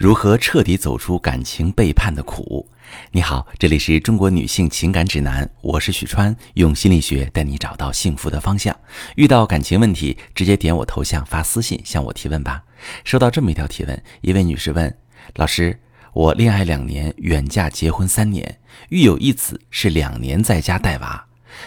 [0.00, 2.66] 如何彻底走出感情背叛的苦？
[3.12, 8.74] 你好，这里是中国女性情感指南，我是许川，用心理学带你找到幸福的方向。
[9.16, 12.62] 遇到感情问题，直接点我头像发私信向我提问吧。
[13.04, 14.96] 收到这么一条提问，一位女士问：
[15.34, 15.78] 老师，
[16.14, 18.58] 我恋爱两年，远嫁结婚三年，
[18.88, 21.26] 育有一子，是两年在家带娃，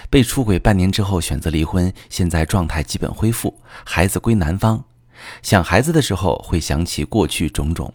[0.09, 4.83] 被出轨半年之后选择离婚，现在状态基本恢复，孩子归男方。
[5.41, 7.93] 想孩子的时候，会想起过去种种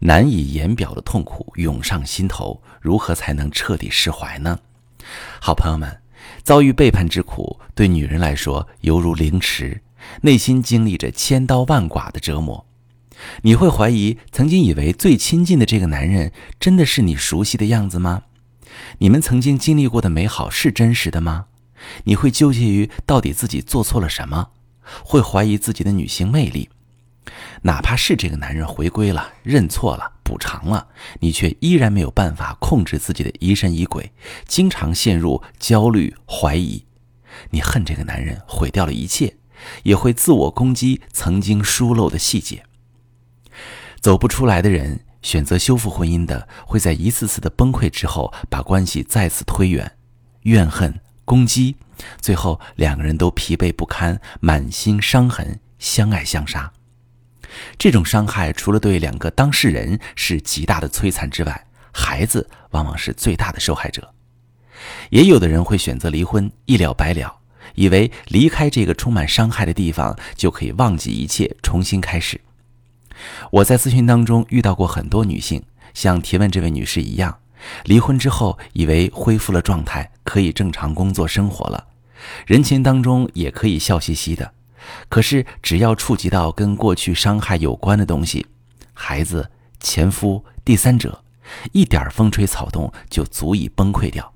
[0.00, 4.58] 难以言表的痛苦涌上心头，如何才能彻底释怀呢？
[5.40, 6.00] 好朋友们，
[6.42, 9.82] 遭遇背叛之苦，对女人来说犹如凌迟，
[10.22, 12.66] 内心经历着千刀万剐的折磨。
[13.42, 18.22] 你会怀疑曾经以为最亲近的这个男人，真的是你熟悉的样子吗？
[18.98, 21.46] 你们曾经经历过的美好是真实的吗？
[22.04, 24.48] 你会纠结于到底自己做错了什么？
[25.04, 26.68] 会怀疑自己的女性魅力，
[27.62, 30.88] 哪怕是这个男人回归了、认错了、补偿了，
[31.20, 34.12] 你却依然没有办法控制自己的疑神疑鬼，
[34.46, 36.84] 经常陷入焦虑、怀疑。
[37.50, 39.36] 你恨这个男人毁掉了一切，
[39.84, 42.64] 也会自我攻击曾经疏漏的细节。
[44.00, 49.92] 走不出来的人，选择修复婚姻的，会在一次次的崩溃之后，把关系再次推远，
[50.42, 51.00] 怨恨。
[51.26, 51.76] 攻击，
[52.20, 56.72] 最后两个人都疲惫不堪，满心伤痕，相爱相杀。
[57.76, 64.14] 这种伤害除了对两个当事人是极大的摧残之外，孩子往往是最大的受害者。
[65.10, 67.40] 也有的人会选择离婚，一了百了，
[67.74, 72.40] 以为离开这个充满伤害的地方就可以忘记一切，重新开始。
[73.50, 77.39] 我在咨询当中遇到过很多女性，像提问这位女士一样。
[77.84, 81.86] 离婚之后，以为恢复了状态，可以正常工作生活了，
[82.46, 84.52] 人群当中也可以笑嘻嘻的。
[85.08, 88.46] 可是，只要触及到跟过去伤害有关的东西，
[88.92, 91.22] 孩子、前夫、第三者，
[91.72, 94.32] 一点风吹草动就足以崩溃掉。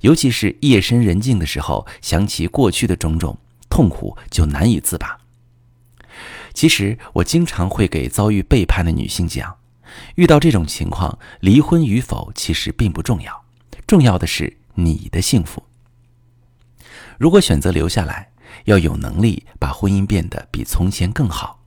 [0.00, 5.18] 尤其是夜深人静的时候，想起过去的种种痛苦，就难以自拔。
[6.52, 9.56] 其实，我经常会给遭遇背叛的女性讲。
[10.16, 13.44] 遇到这种情况，离婚与否其实并不重要，
[13.86, 15.62] 重要的是你的幸福。
[17.18, 18.30] 如果选择留下来，
[18.64, 21.60] 要有能力把婚姻变得比从前更好；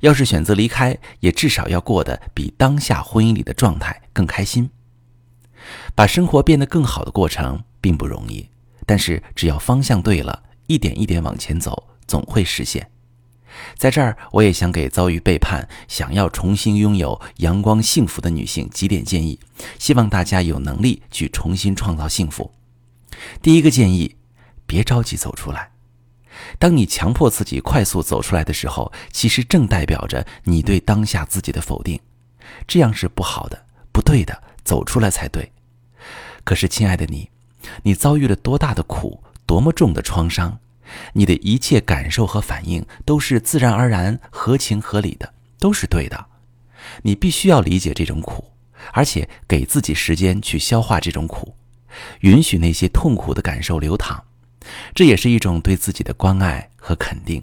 [0.00, 4.70] 要是选择离开，也至少要过得比当下婚姻里的状态更开心。
[5.94, 8.48] 把生活变得更好的过程并不容易，
[8.84, 12.90] 但是只要方向对了，一点一点往前走，总会实现。
[13.76, 19.38] 在这儿，我也想给遭遇背叛、想要重新拥有阳光幸福的女性几点建议，
[19.78, 22.52] 希望大家有能力去重新创造幸福。
[23.40, 24.16] 第一个建议，
[24.66, 25.70] 别着急走出来。
[26.58, 32.00] 当你强迫自己快速走出来的时候，其实正代表着你对当下自己的否定，
[32.66, 34.42] 这样是不好的、不对的。
[34.64, 35.52] 走出来才对。
[36.42, 37.28] 可是，亲爱的你，
[37.82, 40.58] 你遭遇了多大的苦，多么重的创伤？
[41.12, 46.26] 你的一切感受和反应都是自然而然、合情合理的，都是对的。
[47.02, 48.52] 你必须要理解这种苦，
[48.92, 51.54] 而且给自己时间去消化这种苦，
[52.20, 54.22] 允许那些痛苦的感受流淌，
[54.94, 57.42] 这也是一种对自己的关爱和肯定。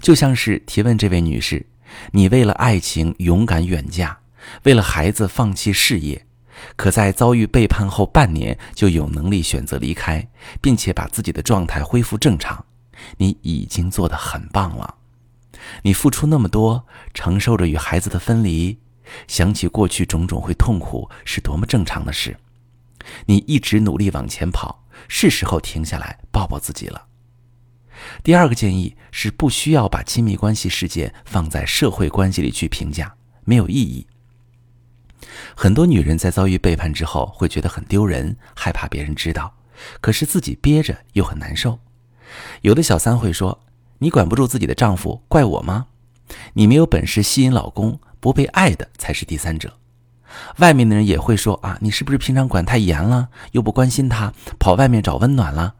[0.00, 1.66] 就像是提问这位女士，
[2.12, 4.18] 你为了爱情勇敢远嫁，
[4.62, 6.26] 为了孩子放弃事业。
[6.76, 10.28] 可在遭遇背叛后半年就有能力选择离开，
[10.60, 12.64] 并且把自己的状态恢复正常，
[13.18, 14.96] 你已经做得很棒了。
[15.82, 18.78] 你付出那么多，承受着与孩子的分离，
[19.26, 22.36] 想起过去种种会痛苦，是多么正常的事。
[23.26, 27.06] 你一直努力往前跑，是时候停下来抱抱自己了。
[28.22, 34.06] 第二个建议是，不需要把亲密关系事件放在社会关系里去评价，没有意义。
[35.54, 39.54] 很多女人在遭遇背叛之后，会觉得很丢人，害怕别人知道，
[40.00, 41.78] 可是自己憋着又很难受。
[42.62, 43.60] 有的小三会说
[43.98, 45.86] ：“你管不住自己的丈夫，怪我吗？
[46.54, 49.74] 你没有本事吸引老公，不被爱的才是第三者。”
[50.58, 55.74] 外面的人也会说：“啊，你是不是平常管太严了，又不关心他，跑外面找温暖了？”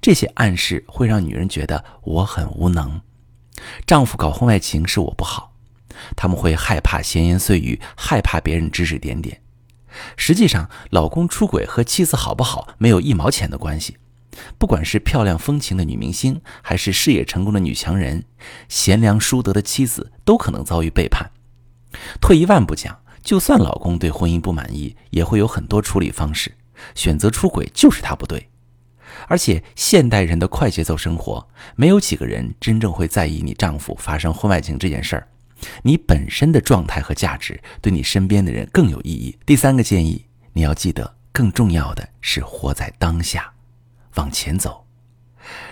[0.00, 3.00] 这些暗示会让女人觉得我很无能，
[3.86, 5.51] 丈夫搞婚外情是我不好。
[6.16, 9.40] 他们会害怕闲言碎语，害怕别人指指点点。
[10.16, 13.96] 实际上，老公出轨和妻子好不好没有一毛钱的关系。
[14.58, 18.24] 不管是漂亮风情的女明星，还是事业成功的女强人，
[18.68, 21.30] 贤良淑德的妻子都可能遭遇背叛。
[22.20, 26.50] 退一万步讲，就算老公对婚姻不满意，也会有很多处理方式。
[26.94, 28.48] 选择出轨就是他不对。
[29.28, 31.46] 而且，现代人的快节奏生活，
[31.76, 35.28] 没有几个人真正会在意你丈夫发生婚外情这件事儿。
[35.82, 39.38] 你本身的状态和价值对你身边的人更有意义。
[39.46, 43.52] 第三个建议，你要记得，更重要的是活在当下，
[44.14, 44.86] 往前走。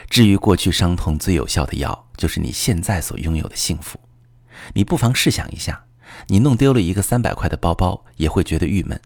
[0.08, 3.98] 治愈过去伤痛最有效的药，就是你现在所拥有的幸福。
[4.75, 5.84] 你不妨试想一下，
[6.26, 9.00] 你弄丢了一个三百块的包包，也会觉得郁闷。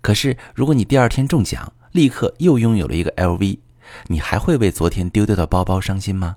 [0.00, 3.58] 可是，如果你第二天中奖，立刻又拥有了一个 LV，
[4.06, 6.36] 你还会为昨天丢掉的包包伤心吗？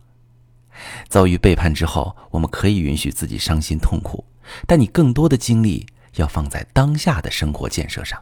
[1.07, 4.25] 遭遇背叛之后，我们可以允许自己伤心痛苦，
[4.67, 5.85] 但你更多的精力
[6.15, 8.21] 要放在当下的生活建设上。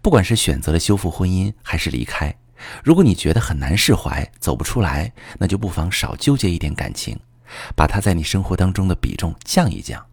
[0.00, 2.34] 不管是选择了修复婚姻，还是离开，
[2.82, 7.18] 如果你觉得很难释怀，走不出来，那就不妨少纠结一点感情，
[7.74, 10.06] 把它在你生活当中的比重降一降，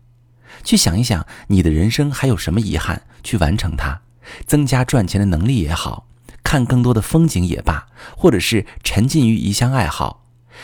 [0.64, 4.02] 去想一想你的人生还有什么遗憾，去完成它，
[4.46, 6.08] 增加赚钱的能力也好，
[6.44, 7.88] 看更多的风景也罢，
[8.18, 10.23] 或者是沉浸于一项爱好。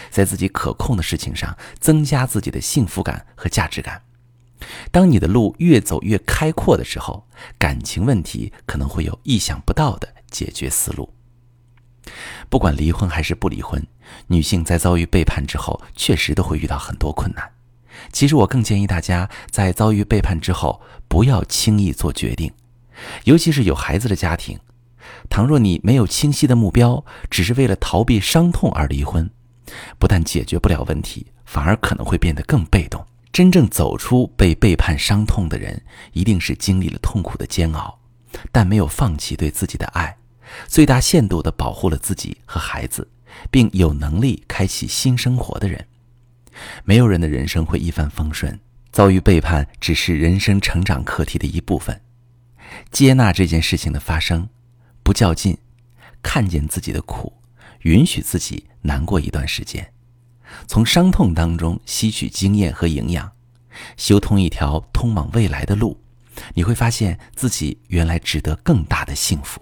[0.10, 4.02] 在自己可控的事情上增加自己的幸福感和价值感。
[4.92, 7.26] 当你的路越走越开阔的时候，
[7.58, 11.14] 感情问题可能会有意想不到的解决思路。
[12.50, 13.86] 不管离婚还是不离婚，
[14.28, 17.52] 女性在遭遇背叛之后，确实都会遇到很多困难。
[18.12, 22.52] 其实我更建议大家在遭遇背叛之后，不要轻易做决定，
[23.26, 24.60] 尤其是有孩子的家庭。
[25.30, 29.30] 倘若你没有清晰的目标，只是为了逃避伤痛而离婚。
[29.98, 33.06] 不但解决不了问题，反而可能会变得更被动。
[33.32, 35.82] 真正走出被背叛伤痛的人，
[36.14, 38.00] 一定是经历了痛苦的煎熬，
[38.52, 40.18] 但没有放弃对自己的爱，
[40.68, 43.08] 最大限度地保护了自己和孩子，
[43.52, 45.88] 并有能力开启新生活的人。
[46.84, 48.60] 没有人的人生会一帆风顺，
[48.92, 52.02] 遭遇背叛只是人生成长课题的一部分。
[52.92, 54.50] 接纳这件事情的发生，
[55.04, 55.58] 不较劲，
[56.22, 57.39] 看见自己的苦。
[57.82, 59.94] 允许自己难过一段时间，
[60.68, 63.32] 从伤痛当中吸取经验和营养，
[63.96, 66.00] 修通一条通往未来的路，
[66.54, 69.62] 你会发现自己原来值得更大的幸福。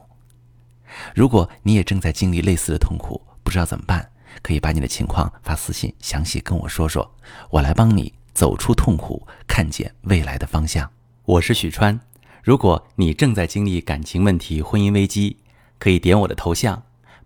[1.13, 4.09] 如果你也正在经历类似的痛苦，不知道怎么办，
[4.41, 7.15] 可以把你的情况发私信，详细跟我说说，
[7.49, 10.89] 我来帮你走出痛苦，看见未来的方向。
[11.25, 11.99] 我是许川，
[12.41, 15.37] 如果你正在经历感情问题、婚姻危机，
[15.77, 16.81] 可以点我的头像。